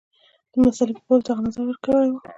[0.51, 2.19] د مسلې په باب دغه نظر ورکړی وو.